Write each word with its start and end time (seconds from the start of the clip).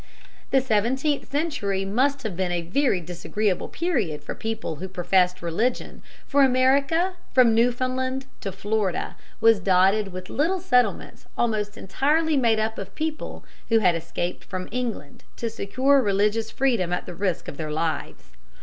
]The 0.49 0.61
seventeenth 0.61 1.29
century 1.31 1.85
must 1.85 2.23
have 2.23 2.35
been 2.35 2.51
a 2.51 2.63
very 2.63 2.99
disagreeable 3.01 3.67
period 3.67 4.23
for 4.23 4.33
people 4.33 4.77
who 4.77 4.87
professed 4.87 5.43
religion, 5.43 6.01
for 6.25 6.41
America 6.43 7.13
from 7.35 7.53
Newfoundland 7.53 8.25
to 8.39 8.51
Florida 8.51 9.15
was 9.41 9.59
dotted 9.59 10.07
with 10.07 10.27
little 10.31 10.59
settlements 10.59 11.27
almost 11.37 11.77
entirely 11.77 12.35
made 12.35 12.57
up 12.57 12.79
of 12.79 12.95
people 12.95 13.45
who 13.69 13.77
had 13.77 13.93
escaped 13.93 14.43
from 14.43 14.67
England 14.71 15.23
to 15.37 15.51
secure 15.51 16.01
religious 16.01 16.49
freedom 16.49 16.91
at 16.91 17.05
the 17.05 17.13
risk 17.13 17.47
of 17.47 17.57
their 17.57 17.71
lives. 17.71 18.31